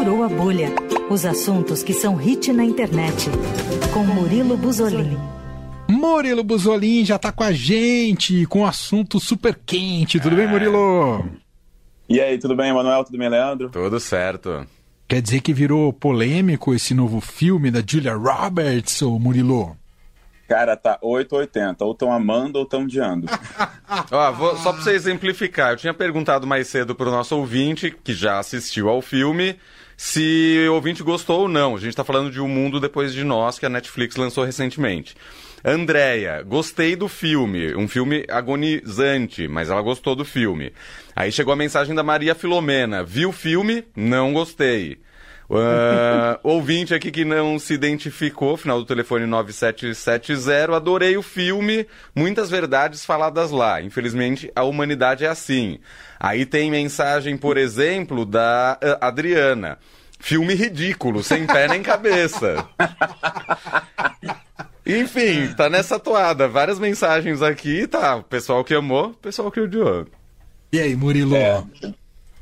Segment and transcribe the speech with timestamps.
[0.00, 0.72] Furou a Bolha.
[1.10, 3.28] Os assuntos que são hit na internet.
[3.92, 5.14] Com Murilo Buzolin.
[5.90, 10.18] Murilo Buzolin já tá com a gente com um assunto super quente.
[10.18, 11.28] Tudo bem, Murilo?
[12.08, 13.04] E aí, tudo bem, Manuel?
[13.04, 13.68] Tudo bem, Leandro?
[13.68, 14.66] Tudo certo.
[15.06, 19.76] Quer dizer que virou polêmico esse novo filme da Julia Roberts, ô Murilo?
[20.48, 21.84] Cara, tá 880.
[21.84, 23.26] Ou tão amando ou tão odiando.
[24.10, 28.14] Ó, vou, só pra você exemplificar, eu tinha perguntado mais cedo pro nosso ouvinte, que
[28.14, 29.56] já assistiu ao filme,
[30.02, 31.76] se o ouvinte gostou ou não.
[31.76, 35.14] A gente tá falando de O Mundo Depois de Nós, que a Netflix lançou recentemente.
[35.62, 37.76] Andréia, gostei do filme.
[37.76, 40.72] Um filme agonizante, mas ela gostou do filme.
[41.14, 43.04] Aí chegou a mensagem da Maria Filomena.
[43.04, 43.84] Vi o filme?
[43.94, 44.98] Não gostei.
[45.50, 52.48] Uh, ouvinte aqui que não se identificou, final do telefone 9770, adorei o filme, muitas
[52.48, 53.82] verdades faladas lá.
[53.82, 55.80] Infelizmente, a humanidade é assim.
[56.20, 59.78] Aí tem mensagem, por exemplo, da uh, Adriana.
[60.20, 62.68] Filme ridículo, sem pé nem cabeça.
[64.86, 66.46] Enfim, tá nessa toada.
[66.46, 68.22] Várias mensagens aqui, tá?
[68.22, 70.06] Pessoal que amou, pessoal que odiou.
[70.72, 71.34] E aí, Murilo?
[71.34, 71.64] É,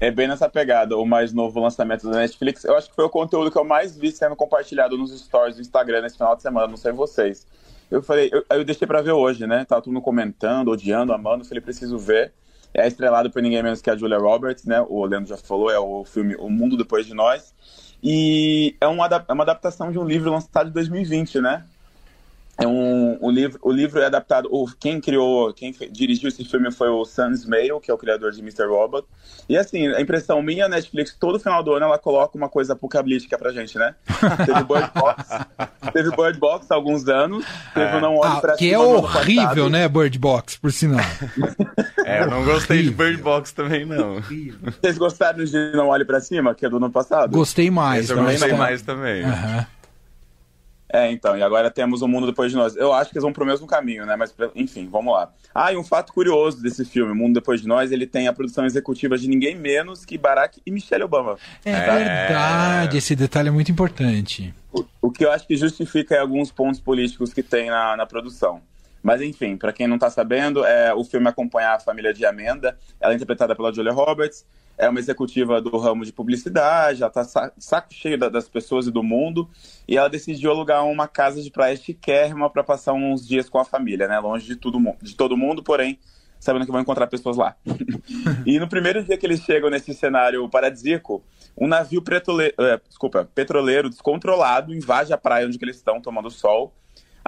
[0.01, 0.97] é bem nessa pegada.
[0.97, 3.97] O mais novo lançamento da Netflix, eu acho que foi o conteúdo que eu mais
[3.97, 7.47] vi sendo compartilhado nos stories do Instagram nesse final de semana, não sei vocês.
[7.91, 9.65] Eu falei, eu, eu deixei pra ver hoje, né?
[9.65, 11.45] Tava todo mundo comentando, odiando, amando.
[11.45, 12.33] Falei, preciso ver.
[12.75, 14.85] É estrelado por ninguém menos que a Julia Roberts, né?
[14.89, 17.55] O Leandro já falou, é o filme O Mundo Depois de Nós.
[18.03, 21.65] E é uma, é uma adaptação de um livro lançado em 2020, né?
[22.61, 24.49] É um, um, livro, o livro é adaptado.
[24.51, 28.33] O, quem criou, quem dirigiu esse filme foi o Sam Smale, que é o criador
[28.33, 28.67] de Mr.
[28.67, 29.07] Robot.
[29.49, 32.73] E assim, a impressão minha, a Netflix, todo final do ano ela coloca uma coisa
[32.73, 33.95] apocalíptica pra gente, né?
[34.45, 35.25] Teve Bird Box,
[35.93, 38.01] teve Bird Box há alguns anos, teve é.
[38.01, 41.01] Não Olhe ah, Pra Que é horrível, né, Bird Box, por sinal.
[42.05, 44.21] é, eu não gostei de Bird Box também, não.
[44.81, 47.31] Vocês gostaram de Não Olhe Pra Cima, que é do ano passado?
[47.31, 48.05] Gostei mais.
[48.05, 49.25] Esse eu gostei mais também.
[49.25, 49.78] Uhum.
[50.91, 52.75] É, então, e agora temos o um mundo depois de nós.
[52.75, 54.17] Eu acho que eles vão pro mesmo caminho, né?
[54.17, 55.31] Mas, enfim, vamos lá.
[55.55, 58.33] Ah, e um fato curioso desse filme, O Mundo Depois de Nós, ele tem a
[58.33, 61.37] produção executiva de ninguém menos que Barack e Michelle Obama.
[61.65, 62.27] É, é...
[62.27, 64.55] verdade, esse detalhe é muito importante.
[64.73, 68.63] O, o, que eu acho que justifica alguns pontos políticos que tem na, na produção.
[69.03, 72.79] Mas enfim, para quem não está sabendo, é, o filme acompanha a família de Amanda.
[73.01, 74.45] Ela é interpretada pela Julia Roberts.
[74.79, 77.03] É uma executiva do ramo de publicidade.
[77.03, 79.49] Ela está saco cheio das pessoas e do mundo.
[79.87, 83.65] E ela decidiu alugar uma casa de praia chiquérrima para passar uns dias com a
[83.65, 84.19] família, né?
[84.19, 85.99] Longe de, tudo, de todo mundo, porém
[86.41, 87.57] sabendo que vão encontrar pessoas lá.
[88.47, 91.25] e no primeiro dia que eles chegam nesse cenário paradisíaco,
[91.57, 92.01] um navio
[92.61, 96.73] é, desculpa, petroleiro descontrolado invade a praia onde eles estão tomando sol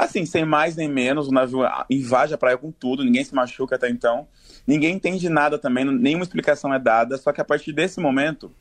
[0.00, 1.60] Assim, sem mais nem menos, o navio
[1.90, 4.26] invade a praia com tudo, ninguém se machuca até então.
[4.70, 8.52] Ninguém entende nada também, nenhuma explicação é dada, só que a partir desse momento,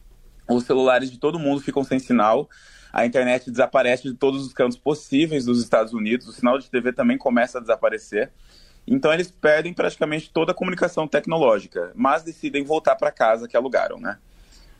[0.50, 2.50] os celulares de todo mundo ficam sem sinal,
[2.92, 6.94] a internet desaparece de todos os cantos possíveis dos Estados Unidos, o sinal de TV
[6.94, 8.31] também começa a desaparecer.
[8.88, 14.00] Então eles perdem praticamente toda a comunicação tecnológica, mas decidem voltar para casa que alugaram,
[14.00, 14.18] né?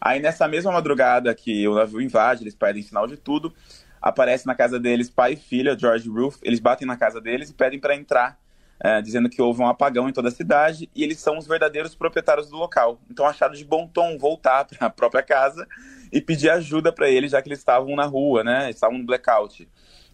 [0.02, 3.54] Aí nessa mesma madrugada que o navio invade, eles perdem sinal de tudo,
[4.02, 6.38] aparece na casa deles pai e filha, George Roof.
[6.42, 8.40] Eles batem na casa deles e pedem para entrar,
[8.80, 11.94] é, dizendo que houve um apagão em toda a cidade e eles são os verdadeiros
[11.96, 13.00] proprietários do local.
[13.10, 15.68] Então acharam de bom tom voltar para a própria casa
[16.12, 18.70] e pedir ajuda para eles, já que eles estavam na rua, né?
[18.70, 19.68] Estavam no blackout.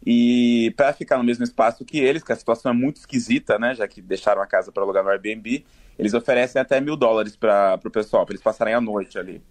[0.06, 3.76] E para ficar no mesmo espaço que eles, que a situação é muito esquisita, né?
[3.76, 5.66] Já que deixaram a casa para alugar no Airbnb,
[5.98, 9.42] eles oferecem até mil dólares para o pessoal, para eles passarem a noite ali.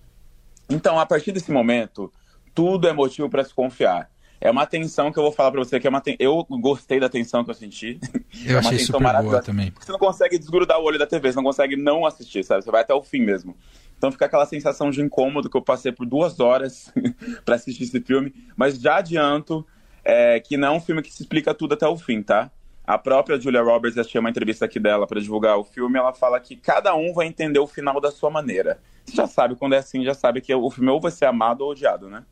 [0.69, 2.13] Então, a partir desse momento,
[2.55, 4.11] tudo é motivo para se confiar.
[4.45, 6.17] É uma tensão que eu vou falar pra você, que é uma ten...
[6.19, 7.99] Eu gostei da tensão que eu senti.
[8.45, 9.73] Eu é achei super boa também.
[9.81, 12.63] Você não consegue desgrudar o olho da TV, você não consegue não assistir, sabe?
[12.63, 13.57] Você vai até o fim mesmo.
[13.97, 16.93] Então fica aquela sensação de incômodo que eu passei por duas horas
[17.43, 18.35] para assistir esse filme.
[18.55, 19.67] Mas já adianto
[20.05, 22.51] é, que não é um filme que se explica tudo até o fim, tá?
[22.87, 26.39] A própria Julia Roberts, achei uma entrevista aqui dela para divulgar o filme, ela fala
[26.39, 28.79] que cada um vai entender o final da sua maneira.
[29.07, 31.63] Você já sabe, quando é assim, já sabe que o filme ou vai ser amado
[31.63, 32.25] ou odiado, né?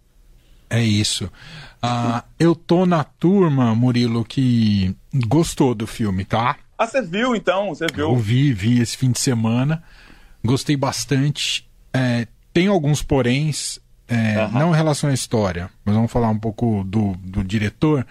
[0.72, 1.30] É isso.
[1.82, 4.96] Ah, eu tô na turma, Murilo, que
[5.28, 6.56] gostou do filme, tá?
[6.78, 7.68] Ah, você viu então?
[7.68, 8.08] Você viu?
[8.08, 9.82] Eu vi, vi esse fim de semana.
[10.42, 11.68] Gostei bastante.
[11.92, 13.78] É, tem alguns poréns,
[14.08, 14.52] é, uhum.
[14.52, 18.06] não em relação à história, mas vamos falar um pouco do, do diretor.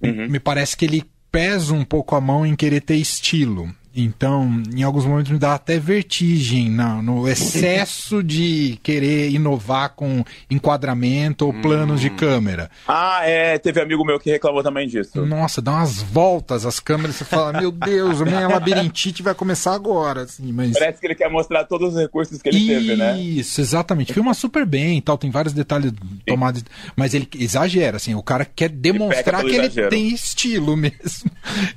[0.00, 0.28] Uhum.
[0.28, 3.74] Me parece que ele pesa um pouco a mão em querer ter estilo.
[3.94, 10.24] Então, em alguns momentos me dá até vertigem não, no excesso de querer inovar com
[10.50, 12.70] enquadramento ou planos de câmera.
[12.86, 15.24] Ah, é, teve amigo meu que reclamou também disso.
[15.24, 20.22] Nossa, dá umas voltas as câmeras, você fala, meu Deus, minha labirintite vai começar agora.
[20.22, 20.78] Assim, mas...
[20.78, 23.18] Parece que ele quer mostrar todos os recursos que ele Isso, teve, né?
[23.18, 24.12] Isso, exatamente.
[24.12, 25.92] Filma super bem e tal, tem vários detalhes
[26.26, 26.64] tomados,
[26.94, 29.90] mas ele exagera, assim, o cara quer demonstrar que ele exagero.
[29.90, 31.30] tem estilo mesmo.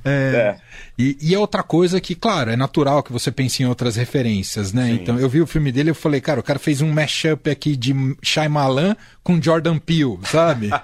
[0.03, 0.70] É, É.
[0.97, 4.71] E, e é outra coisa que, claro, é natural que você pense em outras referências,
[4.73, 4.91] né?
[4.91, 7.75] Então, eu vi o filme dele e falei, cara, o cara fez um mashup aqui
[7.75, 10.69] de Shyamalan com Jordan Peele, sabe?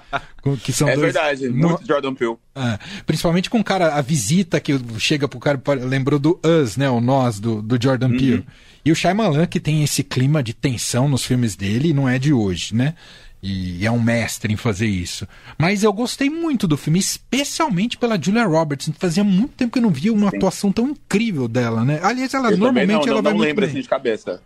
[0.64, 1.12] Que são É dois...
[1.12, 2.36] verdade, No- muito Jordan Peele.
[2.56, 6.88] é, principalmente com o cara, a visita que chega pro cara, lembrou do Us, né?
[6.88, 8.46] O Nós, do, do Jordan Peele.
[8.82, 12.32] E o Shyamalan, que tem esse clima de tensão nos filmes dele, não é de
[12.32, 12.94] hoje, né?
[13.42, 15.26] E é um mestre em fazer isso.
[15.56, 18.90] Mas eu gostei muito do filme, especialmente pela Julia Roberts.
[18.98, 22.00] Fazia muito tempo que eu não via uma atuação tão incrível dela, né?
[22.02, 23.70] Aliás, ela Eu normalmente não, ela não, vai não muito lembro bem.
[23.70, 24.42] assim de cabeça.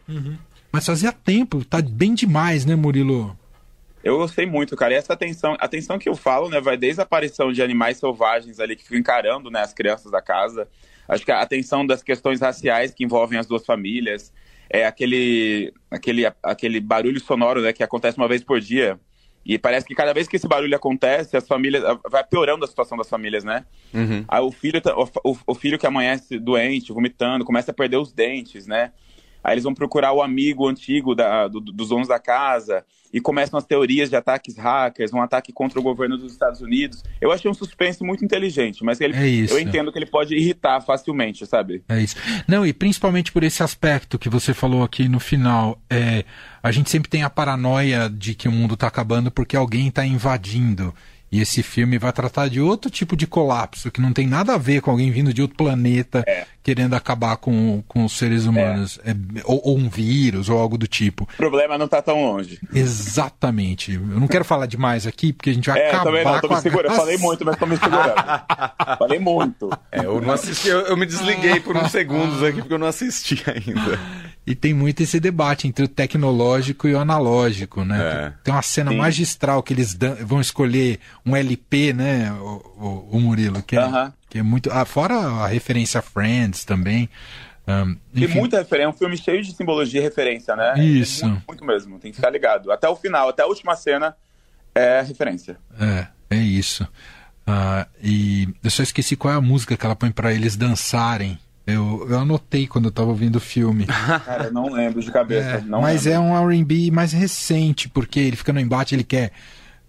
[0.70, 3.36] Mas fazia tempo, tá bem demais, né, Murilo?
[4.04, 4.92] Eu gostei muito, cara.
[4.92, 7.96] E essa atenção, a atenção que eu falo, né, vai desde a aparição de animais
[7.98, 10.68] selvagens ali que ficam encarando, né, as crianças da casa.
[11.08, 14.32] Acho que a atenção das questões raciais que envolvem as duas famílias.
[14.72, 18.98] É aquele, aquele, aquele barulho sonoro, né, que acontece uma vez por dia.
[19.44, 22.96] E parece que cada vez que esse barulho acontece, as famílias vai piorando a situação
[22.96, 23.64] das famílias, né?
[23.92, 24.24] Uhum.
[24.28, 27.96] Aí o filho, tá- o, o- o filho que amanhece doente, vomitando, começa a perder
[27.96, 28.92] os dentes, né?
[29.42, 33.58] Aí eles vão procurar o amigo antigo da- do- dos donos da casa e começam
[33.58, 37.02] as teorias de ataques hackers, um ataque contra o governo dos Estados Unidos.
[37.20, 40.80] Eu achei um suspense muito inteligente, mas ele, É eu entendo que ele pode irritar
[40.80, 41.82] facilmente, sabe?
[41.88, 42.16] É isso.
[42.48, 45.78] Não, e principalmente por esse aspecto que você falou aqui no final.
[45.90, 46.24] É,
[46.62, 50.06] a gente sempre tem a paranoia de que o mundo está acabando porque alguém está
[50.06, 50.94] invadindo.
[51.32, 54.58] E esse filme vai tratar de outro tipo de colapso, que não tem nada a
[54.58, 56.44] ver com alguém vindo de outro planeta É.
[56.62, 59.00] querendo acabar com, com os seres humanos.
[59.02, 59.14] É,
[59.44, 61.25] ou, ou um vírus, ou algo do tipo.
[61.25, 62.58] O problema não tá tão longe.
[62.73, 63.94] Exatamente.
[63.94, 66.49] Eu não quero falar demais aqui, porque a gente vai É, acabar também não, tô
[66.49, 66.82] com me a segurando.
[66.88, 67.00] graça.
[67.00, 68.14] Falei muito, mas tô me segurando.
[68.99, 69.70] Falei muito.
[69.90, 72.87] É, eu não assisti, eu, eu me desliguei por uns segundos aqui porque eu não
[72.87, 73.99] assisti ainda.
[74.44, 78.00] E tem muito esse debate entre o tecnológico e o analógico, né?
[78.02, 78.32] É.
[78.42, 78.96] Tem uma cena Sim.
[78.96, 83.80] magistral que eles dan- vão escolher um LP, né, o, o- o Murilo, que é,
[83.80, 84.12] Aham.
[84.28, 84.68] que é muito.
[84.72, 87.08] Ah, fora a referência a Friends também.
[87.64, 90.74] Ahn, Tem muita referência, é um filme cheio de simbologia e referência, né?
[90.84, 91.24] Isso.
[91.24, 92.72] Muito, muito mesmo, tem que ficar ligado.
[92.72, 94.16] Até o final, até a última cena
[94.74, 95.56] é referência.
[95.78, 96.84] É, é isso.
[97.46, 101.38] Ah, e eu só esqueci qual é a música que ela põe pra eles dançarem.
[101.66, 103.86] Eu, eu anotei quando eu tava ouvindo o filme.
[104.24, 105.48] Cara, eu não lembro de cabeça.
[105.58, 106.18] É, mas lembro.
[106.18, 109.30] é um R&B mais recente, porque ele fica no embate, ele quer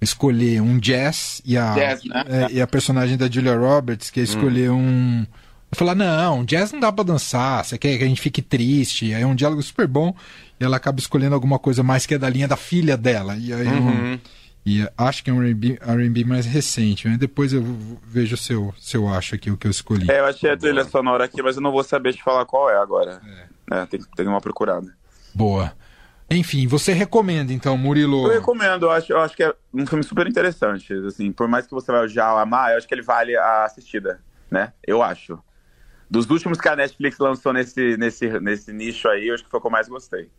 [0.02, 2.24] escolher um jazz e a, Jazz, né?
[2.28, 5.26] é, e a personagem da Julia Roberts quer escolher um...
[5.72, 9.12] Eu falar, não, jazz não dá pra dançar, você quer que a gente fique triste,
[9.14, 10.14] aí é um diálogo super bom,
[10.60, 13.52] e ela acaba escolhendo alguma coisa mais que é da linha da filha dela, e
[13.52, 14.20] aí eu- Uhum.
[14.66, 17.62] E acho que é um R&B mais recente, mas depois eu
[18.06, 20.10] vejo se eu, se eu acho aqui o que eu escolhi.
[20.10, 22.70] É, eu achei a trilha sonora aqui, mas eu não vou saber te falar qual
[22.70, 23.22] é agora.
[23.70, 24.94] É, tem, tem uma procurada.
[25.36, 25.74] Boa.
[26.30, 28.26] Enfim, você recomenda então, Murilo?
[28.26, 30.94] Eu recomendo, eu acho, eu acho que é um filme super interessante.
[31.06, 34.22] Assim, por mais que você vai já amar, eu acho que ele vale a assistida,
[34.50, 34.72] né?
[34.86, 35.38] Eu acho.
[36.10, 39.58] Dos últimos que a Netflix lançou nesse, nesse, nesse nicho aí, eu acho que foi
[39.58, 40.30] o que eu mais gostei.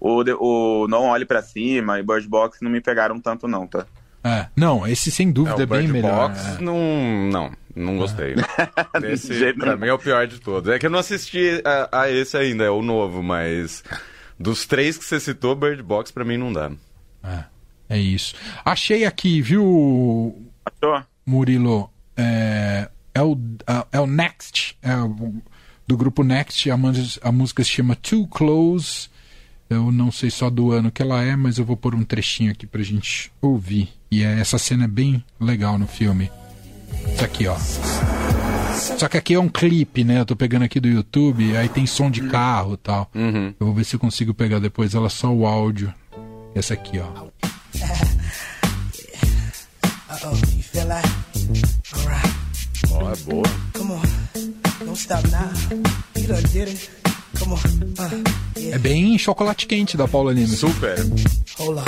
[0.00, 3.66] O, de- o Não Olhe Pra Cima e Bird Box não me pegaram tanto não,
[3.66, 3.86] tá?
[4.24, 6.28] É, não, esse sem É, dúvida é, o bem Bird melhor.
[6.30, 6.60] Box é.
[6.62, 8.34] não, não, não gostei.
[9.00, 10.70] De Esse, jeito pra mim, é o pior de todos.
[10.72, 13.82] É que eu não assisti a, a esse ainda, é o novo, mas
[14.38, 16.70] dos três que você citou, Bird Box pra mim não dá.
[17.22, 17.44] É,
[17.90, 18.34] é isso.
[18.64, 21.02] Achei aqui, viu, Achou?
[21.26, 21.90] Murilo?
[22.16, 23.38] É, é, o,
[23.92, 25.34] é o Next, é o-
[25.86, 26.70] do grupo Next.
[26.70, 26.74] A,
[27.22, 29.08] a música se chama Too Close.
[29.70, 32.50] Eu não sei só do ano que ela é, mas eu vou pôr um trechinho
[32.50, 33.88] aqui pra gente ouvir.
[34.10, 36.28] E é, essa cena é bem legal no filme.
[37.14, 37.56] Isso aqui, ó.
[38.98, 40.18] Só que aqui é um clipe, né?
[40.18, 43.08] Eu tô pegando aqui do YouTube, aí tem som de carro e tal.
[43.14, 43.54] Uhum.
[43.60, 45.94] Eu vou ver se eu consigo pegar depois ela só o áudio.
[46.52, 47.28] Essa aqui, ó.
[52.90, 53.44] Ó, é boa.
[53.72, 54.02] come on.
[54.84, 55.48] Don't stop now.
[56.16, 56.99] You done did it.
[58.72, 60.48] É bem chocolate quente da Paula Lima.
[60.48, 60.96] Super.
[61.58, 61.82] Slow.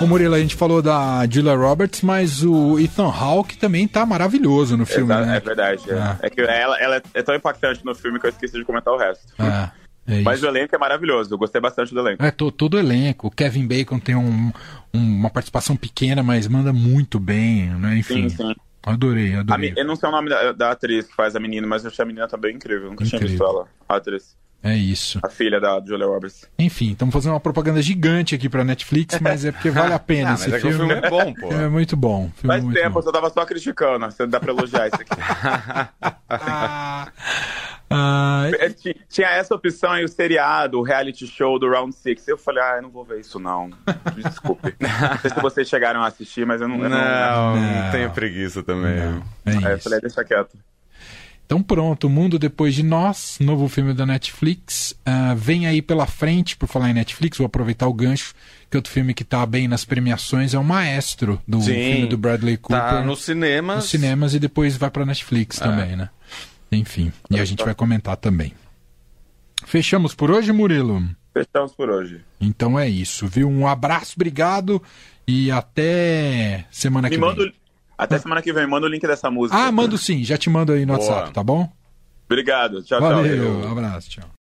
[0.00, 4.76] Ô Murilo, a gente falou da Julia Roberts, mas o Ethan Hawke também tá maravilhoso
[4.76, 5.36] no filme, né?
[5.36, 5.82] É verdade.
[5.88, 5.94] é.
[5.94, 6.18] Ah.
[6.20, 8.92] É que ela, ela é- é tão impactante no filme que eu esqueci de comentar
[8.92, 9.22] o resto.
[9.38, 9.70] É,
[10.06, 12.22] é Mas o elenco é maravilhoso, eu gostei bastante do elenco.
[12.24, 13.28] É, to- todo o elenco.
[13.28, 14.52] O Kevin Bacon tem um-
[14.92, 17.96] um- uma participação pequena, mas manda muito bem, né?
[17.98, 18.54] Enfim, Sim, sim.
[18.84, 19.70] adorei, A adorei.
[19.72, 21.90] me- eu não sei o nome da, da atriz que faz a menina, mas eu
[21.90, 22.90] achei a menina também incrível.
[22.90, 23.46] Nunca tinha visto Incrível.
[23.48, 24.36] ela, a atriz.
[24.64, 25.18] É isso.
[25.24, 26.48] A filha da Julia Roberts.
[26.56, 30.28] Enfim, estamos fazendo uma propaganda gigante aqui pra Netflix, mas é porque vale a pena
[30.28, 30.86] Ah, mas esse é que o filme.
[30.94, 31.52] filme é bom, pô.
[31.52, 32.30] É muito bom.
[32.36, 32.98] filme Faz muito tempo, bom.
[33.00, 35.10] eu só tava só criticando, você dá pra elogiar isso aqui.
[36.30, 37.08] Ah,
[37.92, 42.26] ah, É, ti- Tinha essa opção e o seriado, o reality show do Round Six.
[42.28, 43.70] Eu falei, ah, eu não vou ver isso não.
[44.16, 44.74] Desculpe.
[44.80, 46.82] não sei se vocês chegaram a assistir, mas eu não.
[46.82, 47.90] eu Não, Não.
[47.90, 48.92] tenho preguiça também.
[49.46, 50.56] é É, eu falei, deixa quieto.
[51.44, 54.94] Então pronto, O Mundo Depois de Nós, novo filme da Netflix.
[55.04, 58.32] Ah, vem aí pela frente, por falar em Netflix, vou aproveitar o gancho,
[58.70, 62.16] que outro filme que tá bem nas premiações é o Maestro, do Sim, filme do
[62.16, 62.82] Bradley Cooper.
[62.82, 63.76] Tá nos cinemas.
[63.76, 65.64] nos cinemas e depois vai pra Netflix É.
[65.64, 66.08] também, né?
[66.72, 68.54] Enfim, e a gente vai comentar também.
[69.66, 71.02] Fechamos por hoje, Murilo?
[71.32, 72.20] Fechamos por hoje.
[72.40, 73.48] Então é isso, viu?
[73.48, 74.82] Um abraço, obrigado
[75.26, 77.42] e até semana Me que manda.
[77.44, 77.54] vem.
[77.96, 79.56] Até semana que vem, manda o link dessa música.
[79.56, 81.08] Ah, mando sim, já te mando aí no Boa.
[81.08, 81.70] WhatsApp, tá bom?
[82.26, 82.82] Obrigado.
[82.82, 83.16] Tchau, tchau.
[83.16, 84.24] Valeu, abraço, tchau.